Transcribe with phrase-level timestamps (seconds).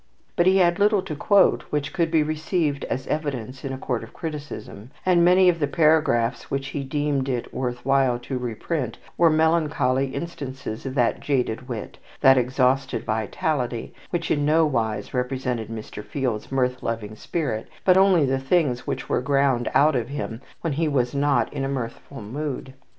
[0.35, 4.03] But he had little to quote which could be received as evidence in a court
[4.03, 8.97] of criticism; and many of the paragraphs which he deemed it worth while to reprint
[9.15, 15.67] were melancholy instances of that jaded wit, that exhausted vitality, which in no wise represented
[15.69, 16.03] Mr.
[16.03, 20.73] Field's mirth loving spirit, but only the things which were ground out of him when
[20.73, 22.73] he was not in a mirthful mood.